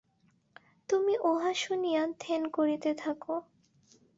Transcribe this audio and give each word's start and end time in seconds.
তুমি 0.89 1.13
উহা 1.23 1.51
শুনিয়া 1.55 2.01
ধ্যান 2.19 2.43
করিতে 2.49 2.89
থাক। 2.93 3.21